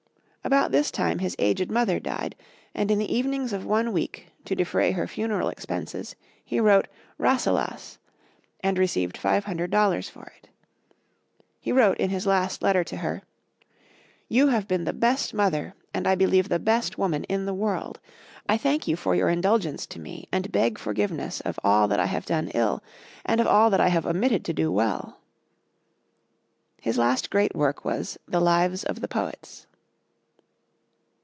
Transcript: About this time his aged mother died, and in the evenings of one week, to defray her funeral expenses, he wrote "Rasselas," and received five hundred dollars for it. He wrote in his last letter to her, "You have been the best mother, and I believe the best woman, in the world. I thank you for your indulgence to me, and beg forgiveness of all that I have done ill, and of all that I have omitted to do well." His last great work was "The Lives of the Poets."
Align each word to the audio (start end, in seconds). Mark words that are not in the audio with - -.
About 0.43 0.71
this 0.71 0.89
time 0.89 1.19
his 1.19 1.35
aged 1.37 1.69
mother 1.69 1.99
died, 1.99 2.35
and 2.73 2.89
in 2.89 2.97
the 2.97 3.13
evenings 3.15 3.53
of 3.53 3.63
one 3.63 3.93
week, 3.93 4.31
to 4.45 4.55
defray 4.55 4.89
her 4.89 5.05
funeral 5.05 5.49
expenses, 5.49 6.15
he 6.43 6.59
wrote 6.59 6.87
"Rasselas," 7.19 7.99
and 8.61 8.75
received 8.79 9.17
five 9.19 9.45
hundred 9.45 9.69
dollars 9.69 10.09
for 10.09 10.33
it. 10.41 10.49
He 11.59 11.71
wrote 11.71 11.99
in 11.99 12.09
his 12.09 12.25
last 12.25 12.63
letter 12.63 12.83
to 12.85 12.97
her, 12.97 13.21
"You 14.29 14.47
have 14.47 14.67
been 14.67 14.85
the 14.85 14.93
best 14.93 15.31
mother, 15.35 15.75
and 15.93 16.07
I 16.07 16.15
believe 16.15 16.49
the 16.49 16.57
best 16.57 16.97
woman, 16.97 17.23
in 17.25 17.45
the 17.45 17.53
world. 17.53 17.99
I 18.49 18.57
thank 18.57 18.87
you 18.87 18.95
for 18.95 19.13
your 19.13 19.29
indulgence 19.29 19.85
to 19.85 19.99
me, 19.99 20.27
and 20.31 20.51
beg 20.51 20.79
forgiveness 20.79 21.41
of 21.41 21.59
all 21.63 21.87
that 21.87 21.99
I 21.99 22.07
have 22.07 22.25
done 22.25 22.47
ill, 22.55 22.81
and 23.23 23.39
of 23.39 23.45
all 23.45 23.69
that 23.69 23.79
I 23.79 23.89
have 23.89 24.07
omitted 24.07 24.43
to 24.45 24.53
do 24.53 24.71
well." 24.71 25.19
His 26.81 26.97
last 26.97 27.29
great 27.29 27.55
work 27.55 27.85
was 27.85 28.17
"The 28.27 28.41
Lives 28.41 28.83
of 28.83 29.01
the 29.01 29.07
Poets." 29.07 29.67